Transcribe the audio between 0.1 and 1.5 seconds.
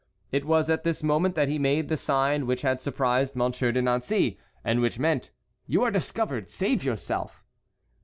It was at this moment that